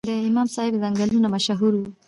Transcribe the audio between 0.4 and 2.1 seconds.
صاحب ځنګلونه مشهور وو